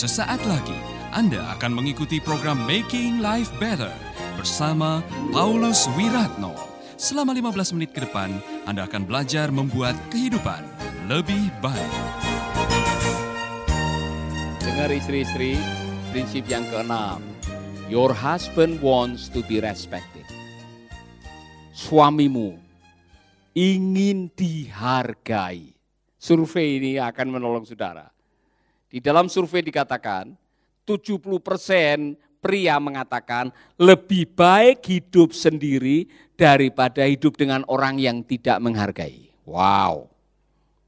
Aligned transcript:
Sesaat 0.00 0.40
lagi 0.48 0.80
Anda 1.12 1.60
akan 1.60 1.76
mengikuti 1.76 2.24
program 2.24 2.56
Making 2.64 3.20
Life 3.20 3.52
Better 3.60 3.92
bersama 4.32 5.04
Paulus 5.28 5.92
Wiratno. 5.92 6.56
Selama 6.96 7.36
15 7.36 7.76
menit 7.76 7.92
ke 7.92 8.08
depan, 8.08 8.32
Anda 8.64 8.88
akan 8.88 9.04
belajar 9.04 9.52
membuat 9.52 9.92
kehidupan 10.08 10.64
lebih 11.04 11.52
baik. 11.60 11.92
Dengar 14.64 14.88
istri-istri, 14.88 15.60
prinsip 16.16 16.48
yang 16.48 16.64
keenam. 16.72 17.20
Your 17.92 18.16
husband 18.16 18.80
wants 18.80 19.28
to 19.28 19.44
be 19.44 19.60
respected. 19.60 20.24
Suamimu 21.76 22.56
ingin 23.52 24.32
dihargai. 24.32 25.76
Survei 26.16 26.80
ini 26.80 26.96
akan 26.96 27.36
menolong 27.36 27.68
saudara. 27.68 28.08
Di 28.90 28.98
dalam 28.98 29.30
survei 29.30 29.62
dikatakan 29.62 30.34
70% 30.82 32.42
pria 32.42 32.74
mengatakan 32.82 33.54
lebih 33.78 34.26
baik 34.34 34.82
hidup 34.82 35.30
sendiri 35.30 36.10
daripada 36.34 37.06
hidup 37.06 37.38
dengan 37.38 37.62
orang 37.70 38.02
yang 38.02 38.26
tidak 38.26 38.58
menghargai. 38.58 39.30
Wow. 39.46 40.10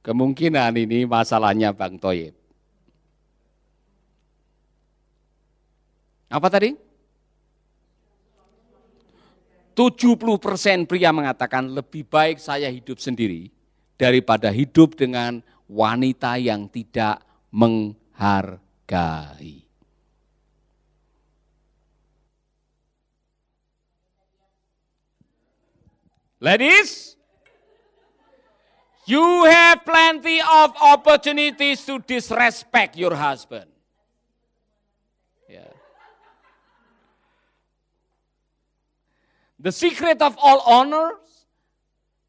Kemungkinan 0.02 0.74
ini 0.74 1.06
masalahnya 1.06 1.70
Bang 1.70 1.94
Toyib. 1.94 2.34
Apa 6.26 6.48
tadi? 6.50 6.74
70% 9.78 10.90
pria 10.90 11.14
mengatakan 11.14 11.70
lebih 11.70 12.04
baik 12.04 12.42
saya 12.42 12.66
hidup 12.68 12.98
sendiri 12.98 13.48
daripada 13.96 14.50
hidup 14.52 14.98
dengan 14.98 15.40
wanita 15.70 16.36
yang 16.36 16.68
tidak 16.68 17.24
menghargai. 17.54 18.92
Ladies, 26.42 27.14
you 29.06 29.44
have 29.44 29.84
plenty 29.84 30.40
of 30.40 30.74
opportunities 30.80 31.84
to 31.86 32.00
disrespect 32.00 32.96
your 32.96 33.14
husband. 33.14 33.70
Yeah. 35.48 35.70
The 39.60 39.70
secret 39.70 40.20
of 40.20 40.36
all 40.42 40.60
honors 40.66 41.46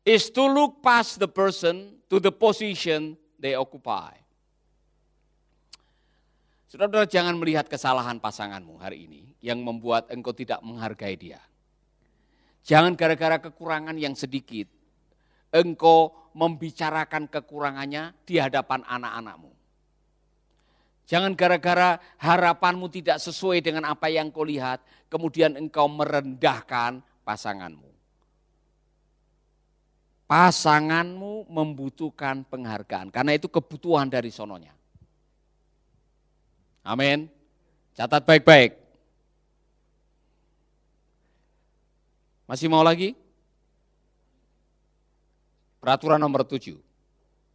is 0.06 0.30
to 0.32 0.46
look 0.46 0.84
past 0.84 1.18
the 1.18 1.28
person 1.28 1.96
to 2.10 2.20
the 2.20 2.32
position 2.32 3.18
they 3.40 3.56
occupy. 3.56 4.23
Saudara-saudara 6.74 7.06
jangan 7.06 7.38
melihat 7.38 7.70
kesalahan 7.70 8.18
pasanganmu 8.18 8.82
hari 8.82 9.06
ini 9.06 9.22
yang 9.46 9.62
membuat 9.62 10.10
engkau 10.10 10.34
tidak 10.34 10.58
menghargai 10.66 11.14
dia. 11.14 11.38
Jangan 12.66 12.98
gara-gara 12.98 13.38
kekurangan 13.38 13.94
yang 13.94 14.18
sedikit, 14.18 14.66
engkau 15.54 16.10
membicarakan 16.34 17.30
kekurangannya 17.30 18.18
di 18.26 18.42
hadapan 18.42 18.82
anak-anakmu. 18.90 19.54
Jangan 21.06 21.38
gara-gara 21.38 22.02
harapanmu 22.18 22.90
tidak 22.90 23.22
sesuai 23.22 23.62
dengan 23.62 23.86
apa 23.86 24.10
yang 24.10 24.34
kau 24.34 24.42
lihat, 24.42 24.82
kemudian 25.14 25.54
engkau 25.54 25.86
merendahkan 25.86 27.06
pasanganmu. 27.22 27.94
Pasanganmu 30.26 31.54
membutuhkan 31.54 32.42
penghargaan, 32.50 33.14
karena 33.14 33.38
itu 33.38 33.46
kebutuhan 33.46 34.10
dari 34.10 34.34
sononya. 34.34 34.74
Amin. 36.84 37.32
Catat 37.96 38.28
baik-baik. 38.28 38.76
Masih 42.44 42.68
mau 42.68 42.84
lagi? 42.84 43.16
Peraturan 45.80 46.20
nomor 46.20 46.44
tujuh. 46.44 46.78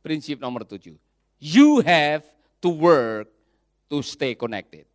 Prinsip 0.01 0.41
nomor 0.41 0.65
tujuh. 0.65 0.97
You 1.39 1.85
have 1.85 2.25
to 2.65 2.73
work 2.73 3.29
to 3.93 4.01
stay 4.01 4.33
connected. 4.33 4.89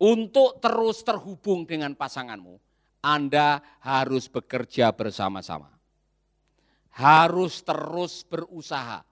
Untuk 0.00 0.58
terus 0.58 1.04
terhubung 1.06 1.62
dengan 1.62 1.94
pasanganmu, 1.94 2.58
Anda 3.04 3.62
harus 3.78 4.26
bekerja 4.26 4.90
bersama-sama. 4.90 5.70
Harus 6.90 7.62
terus 7.62 8.26
berusaha 8.26 9.06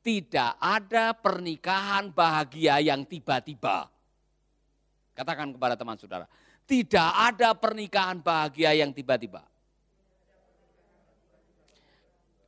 tidak 0.00 0.56
ada 0.56 1.12
pernikahan 1.12 2.08
bahagia 2.08 2.80
yang 2.80 3.04
tiba-tiba. 3.04 3.88
Katakan 5.12 5.52
kepada 5.52 5.76
teman 5.76 6.00
saudara, 6.00 6.24
tidak 6.64 7.10
ada 7.12 7.52
pernikahan 7.52 8.22
bahagia 8.22 8.72
yang 8.72 8.94
tiba-tiba. 8.94 9.44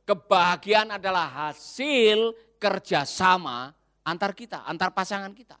Kebahagiaan 0.03 0.99
adalah 0.99 1.47
hasil 1.47 2.35
kerjasama 2.59 3.71
antar 4.03 4.35
kita, 4.35 4.67
antar 4.67 4.91
pasangan 4.91 5.31
kita. 5.31 5.55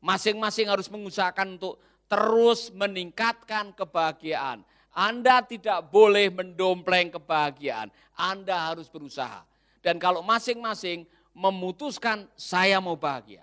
Masing-masing 0.00 0.68
harus 0.68 0.88
mengusahakan 0.88 1.56
untuk 1.56 1.80
terus 2.08 2.68
meningkatkan 2.72 3.72
kebahagiaan. 3.72 4.64
Anda 4.94 5.42
tidak 5.42 5.90
boleh 5.90 6.30
mendompleng 6.30 7.10
kebahagiaan. 7.10 7.90
Anda 8.14 8.72
harus 8.72 8.86
berusaha. 8.86 9.42
Dan 9.82 9.98
kalau 10.00 10.22
masing-masing 10.24 11.04
memutuskan 11.34 12.30
saya 12.38 12.78
mau 12.78 12.94
bahagia. 12.94 13.42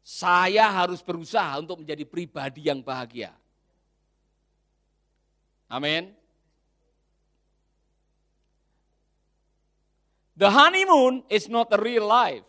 Saya 0.00 0.64
harus 0.70 1.02
berusaha 1.02 1.58
untuk 1.58 1.82
menjadi 1.82 2.06
pribadi 2.06 2.70
yang 2.70 2.80
bahagia. 2.80 3.34
Amin. 5.70 6.14
The 10.38 10.48
honeymoon 10.48 11.20
is 11.28 11.52
not 11.52 11.68
a 11.68 11.78
real 11.78 12.08
life. 12.08 12.46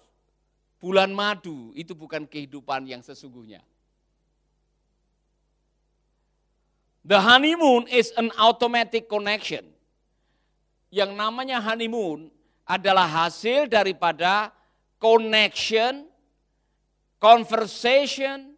Bulan 0.80 1.14
madu 1.14 1.70
itu 1.78 1.94
bukan 1.94 2.26
kehidupan 2.26 2.88
yang 2.88 3.04
sesungguhnya. 3.04 3.62
The 7.06 7.20
honeymoon 7.20 7.90
is 7.92 8.14
an 8.18 8.32
automatic 8.40 9.12
connection. 9.12 9.68
Yang 10.90 11.12
namanya 11.14 11.62
honeymoon 11.62 12.32
adalah 12.66 13.06
hasil 13.06 13.68
daripada 13.68 14.54
connection, 15.02 16.06
conversation, 17.18 18.54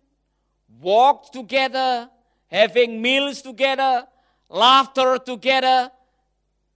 walk 0.83 1.31
together, 1.31 2.11
having 2.51 2.99
meals 2.99 3.39
together, 3.39 4.05
laughter 4.51 5.17
together, 5.17 5.89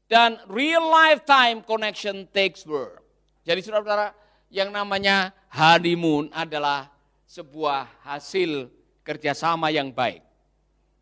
dan 0.08 0.40
real 0.48 0.88
lifetime 0.88 1.60
connection 1.62 2.24
takes 2.32 2.64
work. 2.64 3.04
Jadi 3.44 3.60
saudara-saudara, 3.64 4.16
yang 4.48 4.72
namanya 4.72 5.36
honeymoon 5.52 6.32
adalah 6.32 6.88
sebuah 7.28 7.92
hasil 8.08 8.72
kerjasama 9.04 9.68
yang 9.72 9.92
baik. 9.92 10.24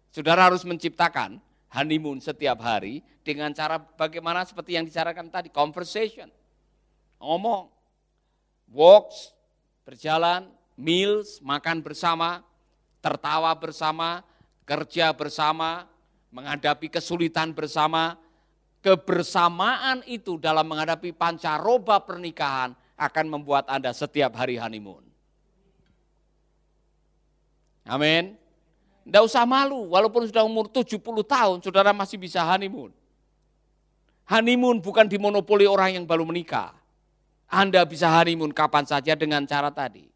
Saudara 0.09 0.49
harus 0.49 0.65
menciptakan 0.65 1.37
honeymoon 1.69 2.17
setiap 2.17 2.61
hari 2.61 3.05
dengan 3.25 3.49
cara 3.57 3.81
bagaimana 3.81 4.45
seperti 4.45 4.77
yang 4.77 4.85
dicarakan 4.85 5.33
tadi, 5.33 5.49
conversation, 5.49 6.29
ngomong, 7.17 7.73
walks, 8.69 9.33
berjalan, 9.81 10.45
meals, 10.77 11.41
makan 11.41 11.81
bersama, 11.81 12.45
tertawa 13.01 13.49
bersama, 13.57 14.21
kerja 14.61 15.09
bersama, 15.09 15.89
menghadapi 16.29 16.85
kesulitan 16.93 17.49
bersama, 17.49 18.13
kebersamaan 18.85 20.05
itu 20.05 20.37
dalam 20.37 20.69
menghadapi 20.69 21.09
pancaroba 21.09 21.97
pernikahan 22.05 22.78
akan 22.93 23.25
membuat 23.25 23.66
Anda 23.66 23.89
setiap 23.89 24.37
hari 24.37 24.61
honeymoon. 24.61 25.01
Amin. 27.89 28.37
Tidak 29.05 29.21
usah 29.21 29.45
malu, 29.45 29.93
walaupun 29.93 30.25
sudah 30.25 30.41
umur 30.45 30.69
70 30.69 30.97
tahun, 31.25 31.57
saudara 31.61 31.93
masih 31.93 32.17
bisa 32.17 32.41
honeymoon. 32.41 32.93
Honeymoon 34.25 34.81
bukan 34.81 35.05
dimonopoli 35.05 35.69
orang 35.69 36.01
yang 36.01 36.05
baru 36.05 36.25
menikah. 36.25 36.73
Anda 37.45 37.85
bisa 37.85 38.09
honeymoon 38.09 38.49
kapan 38.49 38.85
saja 38.89 39.13
dengan 39.13 39.45
cara 39.45 39.69
tadi. 39.69 40.09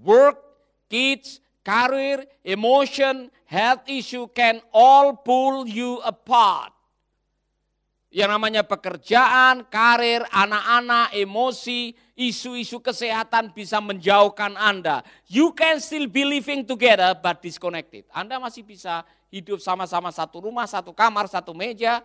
Work, 0.00 0.40
kids, 0.88 1.44
career, 1.60 2.24
emotion, 2.44 3.28
health 3.44 3.84
issue 3.88 4.24
can 4.32 4.64
all 4.72 5.12
pull 5.16 5.68
you 5.68 6.00
apart. 6.00 6.72
Yang 8.14 8.30
namanya 8.30 8.62
pekerjaan, 8.62 9.66
karir, 9.66 10.22
anak-anak, 10.30 11.18
emosi, 11.18 11.98
isu-isu 12.14 12.78
kesehatan 12.78 13.50
bisa 13.50 13.82
menjauhkan 13.82 14.54
Anda. 14.54 15.02
You 15.26 15.50
can 15.50 15.82
still 15.82 16.06
be 16.06 16.22
living 16.22 16.62
together 16.62 17.10
but 17.18 17.42
disconnected. 17.42 18.06
Anda 18.14 18.38
masih 18.38 18.62
bisa 18.62 19.02
hidup 19.34 19.58
sama-sama 19.58 20.14
satu 20.14 20.46
rumah, 20.46 20.62
satu 20.70 20.94
kamar, 20.94 21.26
satu 21.26 21.50
meja, 21.50 21.98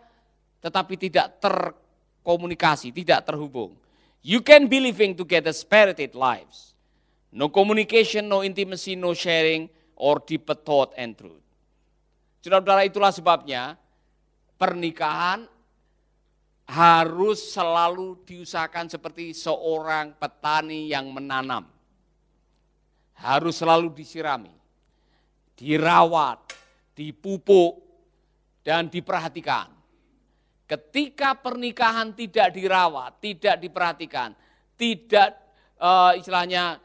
tetapi 0.65 0.97
tidak 0.97 1.37
terkomunikasi, 1.37 2.89
tidak 2.89 3.21
terhubung. 3.21 3.77
You 4.25 4.41
can 4.41 4.65
be 4.65 4.81
living 4.81 5.13
together 5.13 5.53
spirited 5.53 6.17
lives. 6.17 6.73
No 7.29 7.53
communication, 7.53 8.25
no 8.25 8.41
intimacy, 8.41 8.97
no 8.97 9.13
sharing, 9.13 9.69
or 9.93 10.17
deeper 10.25 10.57
thought 10.57 10.97
and 10.97 11.13
truth. 11.13 11.45
Saudara-saudara 12.41 12.89
itulah 12.89 13.13
sebabnya 13.13 13.77
pernikahan 14.57 15.45
harus 16.65 17.53
selalu 17.53 18.17
diusahakan 18.25 18.89
seperti 18.89 19.37
seorang 19.37 20.17
petani 20.17 20.89
yang 20.89 21.05
menanam. 21.13 21.69
Harus 23.19 23.59
selalu 23.59 23.91
disirami, 23.93 24.55
dirawat, 25.59 26.49
dipupuk, 27.00 27.80
dan 28.60 28.92
diperhatikan. 28.92 29.72
Ketika 30.68 31.34
pernikahan 31.40 32.12
tidak 32.12 32.51
dirawat, 32.51 33.24
tidak 33.24 33.56
diperhatikan, 33.63 34.36
tidak 34.75 35.34
uh, 35.80 36.12
istilahnya 36.13 36.78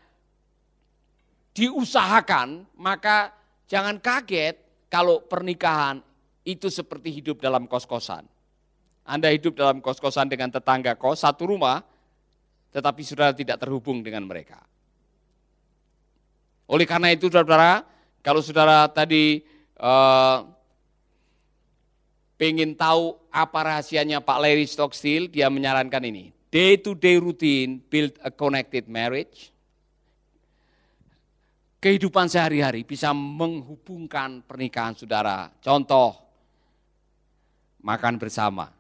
diusahakan, 1.53 2.65
maka 2.79 3.35
jangan 3.67 3.99
kaget 3.99 4.57
kalau 4.89 5.21
pernikahan 5.27 5.99
itu 6.47 6.71
seperti 6.71 7.21
hidup 7.21 7.43
dalam 7.43 7.67
kos-kosan. 7.67 8.25
Anda 9.05 9.29
hidup 9.35 9.59
dalam 9.59 9.85
kos-kosan 9.85 10.31
dengan 10.33 10.49
tetangga 10.49 10.97
kos, 10.97 11.27
satu 11.27 11.45
rumah, 11.45 11.85
tetapi 12.73 13.05
saudara 13.05 13.37
tidak 13.37 13.61
terhubung 13.61 14.01
dengan 14.01 14.25
mereka. 14.25 14.65
Oleh 16.65 16.89
karena 16.89 17.13
itu 17.13 17.29
saudara, 17.29 17.85
kalau 18.25 18.41
saudara 18.41 18.89
tadi 18.89 19.45
uh, 19.79 20.47
pengen 22.39 22.75
tahu 22.75 23.19
apa 23.31 23.59
rahasianya 23.63 24.23
Pak 24.23 24.39
Larry 24.39 24.67
Stockstill, 24.67 25.31
dia 25.31 25.51
menyarankan 25.51 26.03
ini. 26.07 26.35
Day 26.55 26.79
to 26.79 26.95
day 26.95 27.19
routine 27.19 27.83
build 27.91 28.15
a 28.23 28.31
connected 28.31 28.87
marriage 28.87 29.55
kehidupan 31.85 32.33
sehari-hari 32.33 32.81
bisa 32.81 33.13
menghubungkan 33.13 34.41
pernikahan 34.41 34.97
saudara. 34.97 35.53
Contoh, 35.61 36.17
makan 37.85 38.17
bersama. 38.17 38.73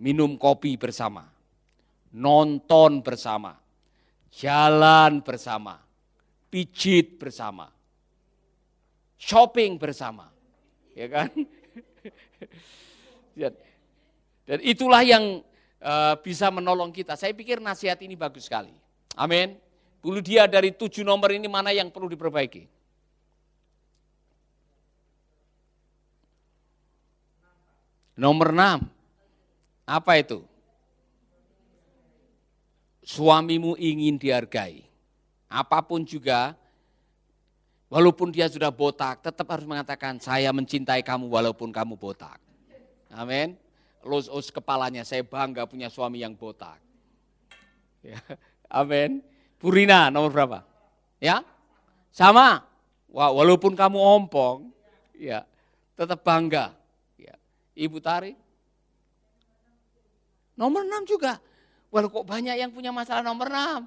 Minum 0.00 0.40
kopi 0.40 0.80
bersama. 0.80 1.28
Nonton 2.16 3.04
bersama. 3.04 3.52
Jalan 4.32 5.20
bersama. 5.20 5.83
Pijit 6.54 7.18
bersama. 7.18 7.66
Shopping 9.18 9.74
bersama. 9.74 10.30
Ya 10.94 11.10
kan? 11.10 11.34
Dan 14.46 14.62
itulah 14.62 15.02
yang 15.02 15.42
Eh, 15.84 16.14
bisa 16.24 16.48
menolong 16.48 16.88
kita. 16.88 17.12
Saya 17.12 17.36
pikir 17.36 17.60
nasihat 17.60 18.00
ini 18.00 18.16
bagus 18.16 18.48
sekali. 18.48 18.72
Amin. 19.20 19.60
Bulu 20.00 20.24
dia 20.24 20.48
dari 20.48 20.72
tujuh 20.72 21.04
nomor 21.04 21.28
ini 21.28 21.44
mana 21.44 21.76
yang 21.76 21.92
perlu 21.92 22.08
diperbaiki? 22.08 22.64
Nomor 28.16 28.56
enam. 28.56 28.80
Apa 29.84 30.16
itu? 30.16 30.40
Suamimu 33.04 33.76
ingin 33.76 34.16
dihargai. 34.16 34.88
Apa 35.54 35.86
pun 35.86 36.02
juga, 36.02 36.58
walaupun 37.86 38.34
dia 38.34 38.50
sudah 38.50 38.74
botak, 38.74 39.22
tetap 39.22 39.46
harus 39.54 39.70
mengatakan, 39.70 40.18
saya 40.18 40.50
mencintai 40.50 41.06
kamu 41.06 41.30
walaupun 41.30 41.70
kamu 41.70 41.94
botak. 41.94 42.42
Amin 43.14 43.54
los-os 44.04 44.52
kepalanya, 44.52 45.02
saya 45.02 45.24
bangga 45.24 45.64
punya 45.64 45.88
suami 45.88 46.20
yang 46.20 46.36
botak. 46.36 46.78
Ya, 48.04 48.20
amin. 48.80 49.24
Purina 49.56 50.12
nomor 50.12 50.30
berapa? 50.30 50.58
Ya, 51.18 51.40
sama. 52.12 52.68
Wah, 53.08 53.32
walaupun 53.32 53.72
kamu 53.72 53.96
ompong, 53.96 54.68
ya, 55.16 55.48
tetap 55.96 56.20
bangga. 56.20 56.76
Ya. 57.16 57.34
Ibu 57.72 57.98
Tari, 58.04 58.36
nomor 60.54 60.84
enam 60.84 61.08
juga. 61.08 61.40
Walau 61.88 62.10
kok 62.10 62.26
banyak 62.26 62.58
yang 62.58 62.74
punya 62.74 62.92
masalah 62.92 63.24
nomor 63.24 63.48
enam. 63.48 63.86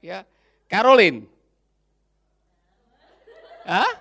Ya, 0.00 0.24
Caroline. 0.68 1.28
Hah? 3.68 3.92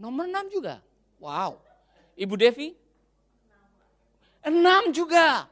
Nomor 0.00 0.26
enam 0.26 0.48
juga. 0.48 0.80
Wow. 1.20 1.60
Ibu 2.18 2.34
Devi? 2.36 2.68
Enam 4.44 4.92
juga. 4.92 5.48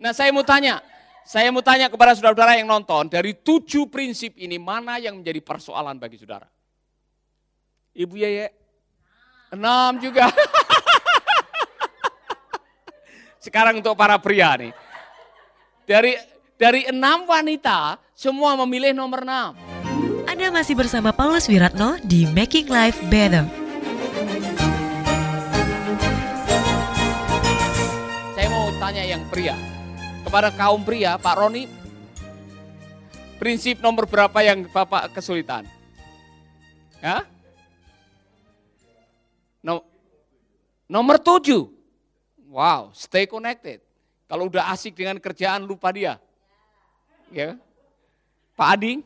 Nah 0.00 0.12
saya 0.16 0.32
mau 0.32 0.44
tanya, 0.44 0.80
saya 1.22 1.52
mau 1.52 1.60
tanya 1.60 1.92
kepada 1.92 2.16
saudara-saudara 2.16 2.56
yang 2.56 2.68
nonton, 2.68 3.08
dari 3.08 3.36
tujuh 3.36 3.86
prinsip 3.92 4.32
ini 4.40 4.56
mana 4.56 4.96
yang 4.98 5.20
menjadi 5.20 5.40
persoalan 5.44 6.00
bagi 6.00 6.16
saudara? 6.16 6.48
Ibu 7.92 8.16
Yeye? 8.16 8.48
Enam 9.52 10.00
juga. 10.00 10.32
Sekarang 13.44 13.84
untuk 13.84 13.92
para 13.92 14.16
pria 14.16 14.56
nih. 14.56 14.72
Dari 15.84 16.16
dari 16.62 16.86
enam 16.86 17.26
wanita, 17.26 17.98
semua 18.14 18.54
memilih 18.62 18.94
nomor 18.94 19.26
enam. 19.26 19.58
Anda 20.30 20.54
masih 20.54 20.78
bersama 20.78 21.10
Paulus 21.10 21.50
Wiratno 21.50 21.98
di 22.06 22.22
Making 22.30 22.70
Life 22.70 23.02
Better. 23.10 23.50
tanya 28.82 29.06
yang 29.06 29.22
pria. 29.30 29.54
Kepada 30.26 30.50
kaum 30.50 30.82
pria, 30.82 31.14
Pak 31.14 31.38
Roni, 31.38 31.70
prinsip 33.38 33.78
nomor 33.78 34.10
berapa 34.10 34.34
yang 34.42 34.66
Bapak 34.66 35.14
kesulitan? 35.14 35.62
Ya? 36.98 37.22
No, 39.62 39.86
nomor 40.90 41.22
tujuh. 41.22 41.70
Wow, 42.50 42.90
stay 42.90 43.30
connected. 43.30 43.78
Kalau 44.26 44.50
udah 44.50 44.74
asik 44.74 44.98
dengan 44.98 45.22
kerjaan 45.22 45.62
lupa 45.62 45.94
dia. 45.94 46.18
Ya. 47.32 47.56
Pak 48.52 48.76
Adi? 48.76 49.00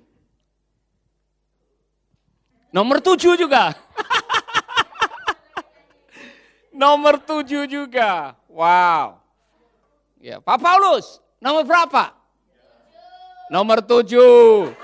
Nomor 2.74 2.98
tujuh 2.98 3.38
juga. 3.38 3.70
nomor 6.82 7.22
tujuh 7.22 7.70
juga. 7.70 8.34
Wow. 8.50 9.22
Ya, 10.18 10.42
Pak 10.42 10.58
Paulus, 10.58 11.22
nomor 11.38 11.62
berapa? 11.62 12.10
Nomor 13.46 13.78
tujuh. 13.78 14.66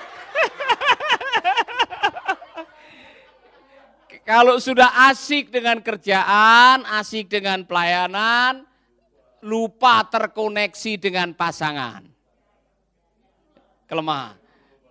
Kalau 4.30 4.62
sudah 4.62 5.10
asik 5.10 5.50
dengan 5.50 5.82
kerjaan, 5.82 6.86
asik 6.94 7.26
dengan 7.26 7.66
pelayanan, 7.66 8.62
lupa 9.42 10.06
terkoneksi 10.06 10.94
dengan 10.94 11.34
pasangan. 11.34 12.11
Kelemahan, 13.92 14.40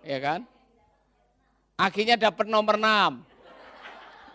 ya 0.06 0.18
kan? 0.22 0.40
Akhirnya 1.74 2.14
dapat 2.14 2.46
nomor 2.46 2.78
enam. 2.78 3.26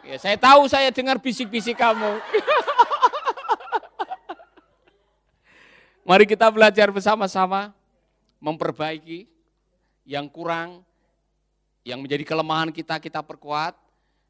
Ya, 0.03 0.19
saya 0.19 0.35
tahu 0.35 0.67
saya 0.67 0.91
dengar 0.91 1.15
bisik-bisik 1.23 1.79
kamu. 1.79 2.19
Mari 6.03 6.27
kita 6.27 6.51
belajar 6.51 6.91
bersama-sama 6.91 7.71
memperbaiki 8.43 9.23
yang 10.03 10.27
kurang, 10.27 10.83
yang 11.87 12.03
menjadi 12.03 12.27
kelemahan 12.27 12.67
kita, 12.75 12.99
kita 12.99 13.23
perkuat. 13.23 13.71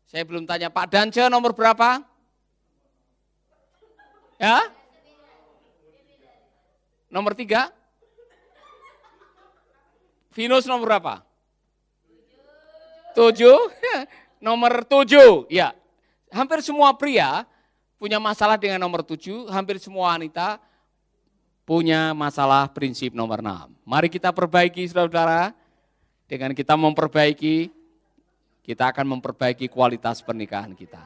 Saya 0.06 0.22
belum 0.22 0.46
tanya, 0.46 0.70
Pak 0.70 0.86
Dance 0.86 1.26
nomor 1.34 1.50
berapa? 1.50 2.06
Ya? 4.38 4.70
Nomor 7.10 7.34
tiga? 7.34 7.74
Venus 10.38 10.70
nomor 10.70 10.86
berapa? 10.86 11.26
Tujuh. 13.18 13.58
nomor 14.46 14.86
tujuh, 14.86 15.50
ya. 15.50 15.74
Hampir 16.30 16.62
semua 16.62 16.94
pria 16.94 17.42
punya 17.98 18.22
masalah 18.22 18.54
dengan 18.54 18.78
nomor 18.78 19.02
tujuh, 19.02 19.50
hampir 19.50 19.82
semua 19.82 20.14
wanita 20.14 20.62
punya 21.66 22.14
masalah 22.14 22.70
prinsip 22.70 23.18
nomor 23.18 23.42
6. 23.42 23.74
Mari 23.82 24.14
kita 24.14 24.30
perbaiki 24.30 24.86
saudara-saudara. 24.86 25.58
Dengan 26.28 26.52
kita 26.52 26.76
memperbaiki, 26.76 27.72
kita 28.62 28.92
akan 28.92 29.18
memperbaiki 29.18 29.72
kualitas 29.72 30.20
pernikahan 30.20 30.76
kita. 30.76 31.00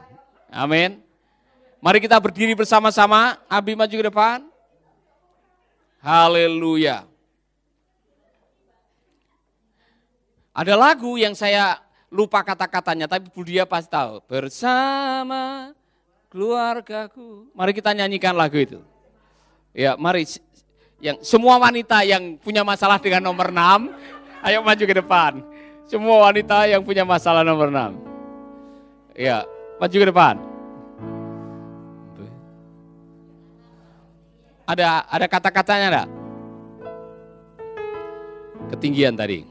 Amin. 0.49 0.97
Mari 1.77 2.01
kita 2.01 2.17
berdiri 2.17 2.57
bersama-sama. 2.57 3.37
Abi 3.45 3.77
maju 3.77 3.95
ke 3.95 4.05
depan. 4.09 4.43
Haleluya. 6.01 7.10
Ada 10.51 10.75
lagu 10.75 11.15
yang 11.15 11.31
saya 11.31 11.79
lupa 12.11 12.43
kata-katanya, 12.43 13.07
tapi 13.07 13.31
Bu 13.31 13.47
Dia 13.47 13.63
pasti 13.63 13.87
tahu. 13.87 14.19
Bersama 14.27 15.71
keluargaku. 16.27 17.47
Mari 17.55 17.71
kita 17.71 17.95
nyanyikan 17.95 18.35
lagu 18.35 18.59
itu. 18.59 18.79
Ya, 19.71 19.95
mari 19.95 20.27
yang 20.99 21.23
semua 21.23 21.55
wanita 21.55 22.03
yang 22.03 22.35
punya 22.39 22.67
masalah 22.67 22.99
dengan 22.99 23.23
nomor 23.23 23.47
6, 23.47 23.91
ayo 24.43 24.59
maju 24.59 24.83
ke 24.83 24.95
depan. 24.95 25.31
Semua 25.87 26.31
wanita 26.31 26.67
yang 26.67 26.83
punya 26.83 27.07
masalah 27.07 27.47
nomor 27.47 27.71
6. 27.71 27.95
Ya, 29.15 29.47
maju 29.79 29.95
ke 29.95 30.07
depan. 30.07 30.35
Ada 34.67 35.03
ada 35.03 35.25
kata-katanya 35.27 35.87
enggak? 35.91 36.09
Ketinggian 38.71 39.19
tadi. 39.19 39.50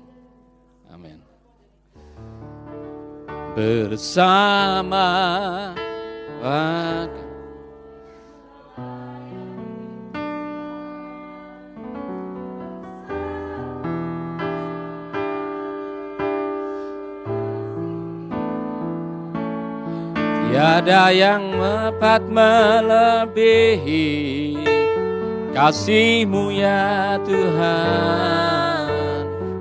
Bersama 3.51 5.07
Tiada 20.51 21.11
yang 21.11 21.51
dapat 22.01 22.27
melebihi 22.31 24.07
kasihmu 25.51 26.55
ya 26.55 27.19
Tuhan. 27.27 28.91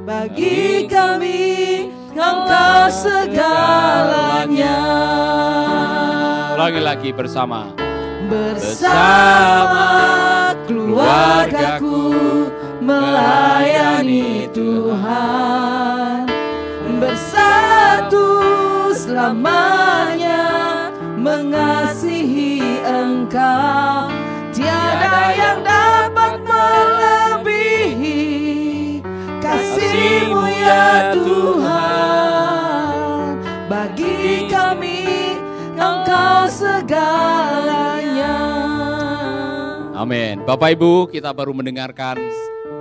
Bagi 0.06 0.90
kami 0.90 1.90
engkau 2.20 2.92
segalanya. 2.92 4.80
Ulangi 6.60 6.82
lagi 6.84 7.10
bersama. 7.16 7.72
Bersama 8.30 9.88
keluargaku 10.68 12.14
melayani 12.84 14.52
Tuhan. 14.52 16.28
Bersatu 17.00 18.28
selamanya 18.92 20.44
mengasihi 21.16 22.19
Amin. 40.10 40.42
Bapak 40.42 40.74
Ibu, 40.74 41.06
kita 41.14 41.30
baru 41.30 41.54
mendengarkan 41.54 42.18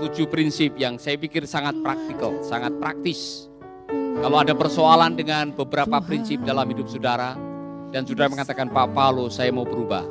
tujuh 0.01 0.33
prinsip 0.33 0.81
yang 0.81 0.97
saya 0.97 1.21
pikir 1.21 1.45
sangat 1.45 1.77
praktikal, 1.85 2.41
sangat 2.41 2.73
praktis. 2.81 3.53
Kalau 4.25 4.41
ada 4.41 4.57
persoalan 4.57 5.13
dengan 5.13 5.53
beberapa 5.53 6.01
prinsip 6.01 6.41
dalam 6.41 6.65
hidup 6.73 6.89
saudara, 6.89 7.37
dan 7.93 8.09
saudara 8.09 8.33
mengatakan, 8.33 8.73
Pak 8.73 8.97
Paulo, 8.97 9.29
saya 9.29 9.53
mau 9.53 9.69
berubah. 9.69 10.09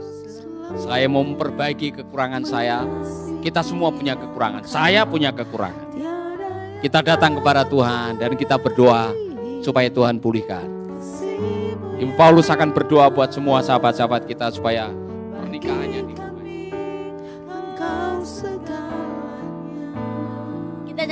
Saya 0.78 1.10
mau 1.10 1.26
memperbaiki 1.26 1.98
kekurangan 1.98 2.46
saya. 2.46 2.86
Kita 3.42 3.66
semua 3.66 3.90
punya 3.90 4.14
kekurangan. 4.14 4.62
Saya 4.70 5.02
punya 5.02 5.34
kekurangan. 5.34 5.98
Kita 6.86 7.02
datang 7.02 7.42
kepada 7.42 7.66
Tuhan 7.66 8.22
dan 8.22 8.38
kita 8.38 8.62
berdoa 8.62 9.10
supaya 9.66 9.90
Tuhan 9.90 10.22
pulihkan. 10.22 10.70
Ibu 11.98 12.14
Paulus 12.14 12.54
akan 12.54 12.78
berdoa 12.78 13.10
buat 13.10 13.34
semua 13.34 13.66
sahabat-sahabat 13.66 14.30
kita 14.30 14.54
supaya 14.54 14.94
pernikahannya. 15.42 16.27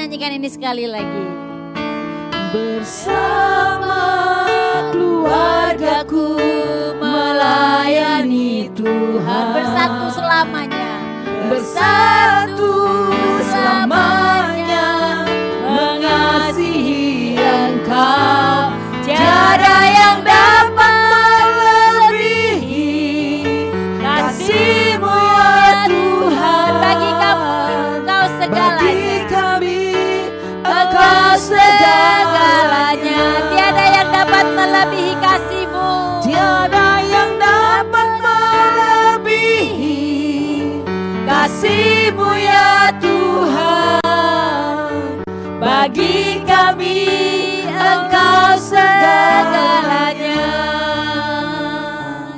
Nyanyikan 0.05 0.37
ini 0.37 0.49
sekali 0.53 0.85
lagi. 0.85 1.25
Bersama 2.53 4.05
keluargaku 4.93 6.37
melayani 7.01 8.69
Tuhan 8.77 9.45
Bersatu 9.57 10.05
selamanya. 10.13 10.74
Kasihmu 41.35 42.31
ya 42.39 42.95
Tuhan 43.03 43.99
Bagi 45.59 46.39
kami 46.47 47.03
engkau 47.75 48.55
segalanya 48.55 50.47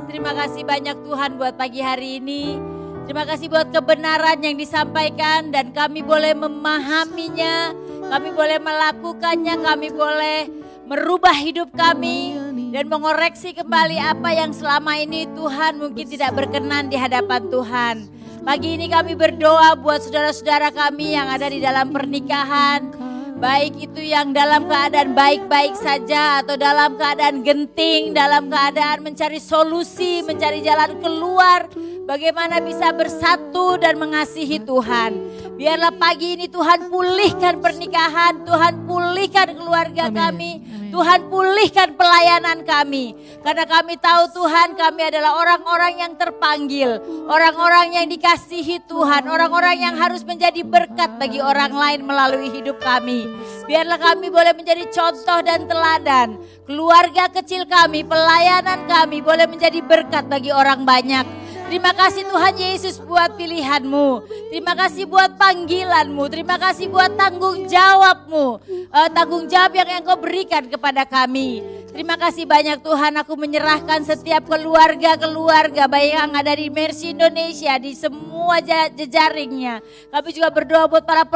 Terima 0.10 0.34
kasih 0.34 0.66
banyak 0.66 0.98
Tuhan 1.06 1.38
buat 1.38 1.54
pagi 1.56 1.80
hari 1.80 2.18
ini. 2.18 2.58
Terima 3.06 3.24
kasih 3.24 3.48
buat 3.48 3.72
kebenaran 3.72 4.44
yang 4.44 4.60
disampaikan 4.60 5.56
dan 5.56 5.72
kami 5.72 6.04
boleh 6.04 6.36
memahaminya, 6.36 7.72
kami 8.12 8.36
boleh 8.36 8.60
melakukannya, 8.60 9.56
kami 9.64 9.88
boleh 9.96 10.52
merubah 10.84 11.32
hidup 11.32 11.72
kami 11.72 12.36
dan 12.76 12.92
mengoreksi 12.92 13.56
kembali 13.56 13.96
apa 13.96 14.36
yang 14.36 14.52
selama 14.52 15.00
ini 15.00 15.24
Tuhan 15.32 15.80
mungkin 15.80 16.04
tidak 16.04 16.36
berkenan 16.36 16.92
di 16.92 17.00
hadapan 17.00 17.48
Tuhan. 17.48 18.17
Pagi 18.48 18.80
ini 18.80 18.88
kami 18.88 19.12
berdoa 19.20 19.76
buat 19.76 20.08
saudara-saudara 20.08 20.72
kami 20.72 21.20
yang 21.20 21.28
ada 21.28 21.52
di 21.52 21.60
dalam 21.60 21.92
pernikahan, 21.92 22.96
Baik 23.38 23.92
itu 23.92 24.02
yang 24.02 24.34
dalam 24.34 24.66
keadaan 24.66 25.14
baik-baik 25.14 25.78
saja 25.78 26.42
atau 26.42 26.58
dalam 26.58 26.98
keadaan 26.98 27.46
genting, 27.46 28.10
dalam 28.10 28.50
keadaan 28.50 29.06
mencari 29.06 29.38
solusi, 29.38 30.26
mencari 30.26 30.66
jalan 30.66 30.98
keluar, 30.98 31.70
bagaimana 32.10 32.58
bisa 32.58 32.90
bersatu 32.98 33.78
dan 33.78 34.02
mengasihi 34.02 34.58
Tuhan. 34.58 35.12
Biarlah 35.58 35.90
pagi 35.98 36.38
ini 36.38 36.46
Tuhan 36.54 36.86
pulihkan 36.94 37.58
pernikahan, 37.58 38.46
Tuhan 38.46 38.86
pulihkan 38.86 39.58
keluarga 39.58 40.14
kami, 40.14 40.62
Tuhan 40.94 41.34
pulihkan 41.34 41.98
pelayanan 41.98 42.62
kami. 42.62 43.18
Karena 43.42 43.66
kami 43.66 43.98
tahu 43.98 44.38
Tuhan 44.38 44.78
kami 44.78 45.02
adalah 45.10 45.34
orang-orang 45.42 45.98
yang 45.98 46.14
terpanggil, 46.14 47.02
orang-orang 47.26 47.98
yang 47.98 48.06
dikasihi 48.06 48.86
Tuhan, 48.86 49.26
orang-orang 49.26 49.82
yang 49.82 49.96
harus 49.98 50.22
menjadi 50.22 50.62
berkat 50.62 51.18
bagi 51.18 51.42
orang 51.42 51.74
lain 51.74 52.06
melalui 52.06 52.54
hidup 52.54 52.78
kami. 52.78 53.26
Biarlah 53.66 53.98
kami 53.98 54.30
boleh 54.30 54.54
menjadi 54.54 54.86
contoh 54.94 55.42
dan 55.42 55.66
teladan. 55.66 56.38
Keluarga 56.70 57.34
kecil 57.34 57.66
kami, 57.66 58.06
pelayanan 58.06 58.86
kami 58.86 59.26
boleh 59.26 59.50
menjadi 59.50 59.82
berkat 59.82 60.30
bagi 60.30 60.54
orang 60.54 60.86
banyak. 60.86 61.47
Terima 61.68 61.92
kasih 61.92 62.24
Tuhan 62.24 62.56
Yesus 62.56 62.96
buat 63.04 63.36
pilihanmu. 63.36 64.24
Terima 64.56 64.72
kasih 64.72 65.04
buat 65.04 65.36
panggilanmu. 65.36 66.24
Terima 66.32 66.56
kasih 66.56 66.88
buat 66.88 67.12
tanggung 67.20 67.68
jawabmu. 67.68 68.64
Eh, 68.88 69.10
tanggung 69.12 69.52
jawab 69.52 69.76
yang 69.76 70.00
engkau 70.00 70.16
berikan 70.16 70.64
kepada 70.72 71.04
kami. 71.04 71.60
Terima 71.92 72.16
kasih 72.16 72.48
banyak 72.48 72.80
Tuhan 72.80 73.20
aku 73.20 73.36
menyerahkan 73.36 74.00
setiap 74.08 74.48
keluarga-keluarga 74.48 75.92
baik 75.92 76.12
yang 76.16 76.32
ada 76.40 76.56
di 76.56 76.72
Mercy 76.72 77.12
Indonesia 77.12 77.76
di 77.76 77.92
semua 78.00 78.64
ja- 78.64 78.88
jejaringnya. 78.88 79.84
Kami 80.08 80.30
juga 80.32 80.48
berdoa 80.48 80.88
buat 80.88 81.04
para 81.04 81.28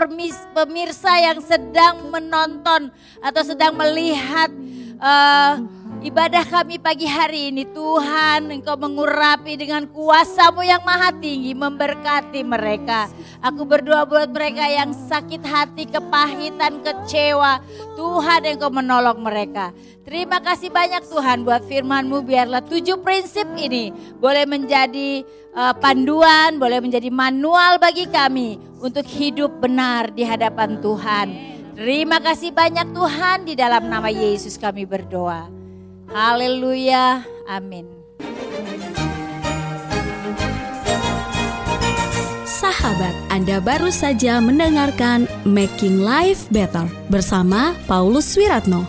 pemirsa 0.56 1.12
yang 1.20 1.44
sedang 1.44 2.08
menonton 2.08 2.88
atau 3.20 3.44
sedang 3.44 3.76
melihat 3.76 4.48
eh, 4.96 5.81
ibadah 6.02 6.44
kami 6.44 6.82
pagi 6.82 7.06
hari 7.06 7.54
ini. 7.54 7.64
Tuhan 7.70 8.50
engkau 8.50 8.76
mengurapi 8.76 9.56
dengan 9.56 9.86
kuasamu 9.88 10.66
yang 10.66 10.82
maha 10.82 11.14
tinggi 11.14 11.54
memberkati 11.54 12.42
mereka. 12.42 13.08
Aku 13.40 13.64
berdoa 13.64 14.04
buat 14.10 14.34
mereka 14.34 14.66
yang 14.66 14.92
sakit 14.92 15.42
hati, 15.46 15.86
kepahitan, 15.88 16.82
kecewa. 16.82 17.62
Tuhan 17.96 18.42
engkau 18.58 18.74
menolong 18.74 19.22
mereka. 19.22 19.72
Terima 20.02 20.42
kasih 20.42 20.74
banyak 20.74 21.06
Tuhan 21.06 21.46
buat 21.46 21.62
firmanmu 21.70 22.26
biarlah 22.26 22.66
tujuh 22.66 23.00
prinsip 23.06 23.46
ini 23.54 23.94
boleh 24.18 24.50
menjadi 24.50 25.22
eh, 25.54 25.74
panduan, 25.78 26.58
boleh 26.58 26.82
menjadi 26.82 27.14
manual 27.14 27.78
bagi 27.78 28.10
kami 28.10 28.58
untuk 28.82 29.06
hidup 29.06 29.62
benar 29.62 30.10
di 30.10 30.26
hadapan 30.26 30.82
Tuhan. 30.82 31.28
Terima 31.78 32.20
kasih 32.20 32.52
banyak 32.52 32.92
Tuhan 32.92 33.48
di 33.48 33.54
dalam 33.56 33.88
nama 33.88 34.12
Yesus 34.12 34.60
kami 34.60 34.84
berdoa. 34.84 35.61
Haleluya. 36.12 37.24
Amin. 37.48 37.88
Sahabat, 42.44 43.16
Anda 43.32 43.64
baru 43.64 43.88
saja 43.88 44.44
mendengarkan 44.44 45.24
Making 45.48 46.04
Life 46.04 46.52
Better 46.52 46.84
bersama 47.08 47.80
Paulus 47.88 48.36
Wiratno. 48.36 48.84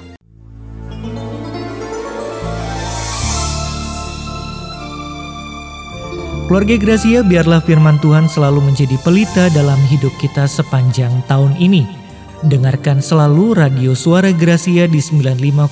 Keluarga 6.50 6.74
Gracia, 6.74 7.22
biarlah 7.22 7.62
firman 7.62 8.02
Tuhan 8.02 8.26
selalu 8.26 8.66
menjadi 8.66 8.98
pelita 9.06 9.46
dalam 9.54 9.78
hidup 9.88 10.10
kita 10.18 10.50
sepanjang 10.50 11.22
tahun 11.30 11.54
ini. 11.54 11.86
Dengarkan 12.50 12.98
selalu 12.98 13.54
radio 13.54 13.94
suara 13.94 14.34
Gracia 14.34 14.90
di 14.90 14.98
95,9 14.98 15.70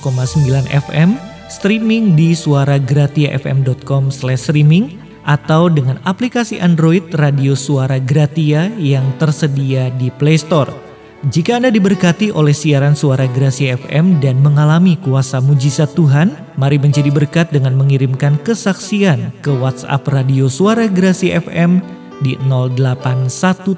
FM 0.71 1.30
streaming 1.51 2.15
di 2.15 2.31
suaragratiafm.com 2.31 4.07
streaming 4.39 4.95
atau 5.27 5.67
dengan 5.67 5.99
aplikasi 6.07 6.63
Android 6.63 7.11
Radio 7.19 7.53
Suara 7.59 7.99
Gratia 7.99 8.71
yang 8.79 9.03
tersedia 9.19 9.91
di 9.99 10.07
Play 10.15 10.39
Store. 10.39 10.71
Jika 11.29 11.61
Anda 11.61 11.69
diberkati 11.69 12.33
oleh 12.33 12.49
siaran 12.49 12.97
Suara 12.97 13.29
Gracia 13.29 13.77
FM 13.77 14.17
dan 14.17 14.41
mengalami 14.41 14.97
kuasa 14.97 15.37
mujizat 15.37 15.93
Tuhan, 15.93 16.33
mari 16.57 16.81
menjadi 16.81 17.13
berkat 17.13 17.53
dengan 17.53 17.77
mengirimkan 17.77 18.41
kesaksian 18.41 19.29
ke 19.45 19.53
WhatsApp 19.53 20.01
Radio 20.09 20.49
Suara 20.49 20.89
Gracia 20.89 21.37
FM 21.37 21.77
di 22.25 22.41
0817 22.41 23.69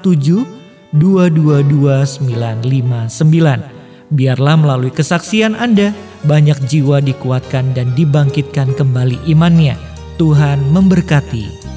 222 0.96 2.24
959. 2.24 3.84
Biarlah 4.14 4.56
melalui 4.56 4.88
kesaksian 4.88 5.52
Anda, 5.52 5.92
banyak 6.24 6.56
jiwa 6.68 7.04
dikuatkan 7.04 7.76
dan 7.76 7.92
dibangkitkan 7.92 8.72
kembali 8.74 9.20
imannya. 9.28 9.76
Tuhan 10.16 10.60
memberkati. 10.72 11.73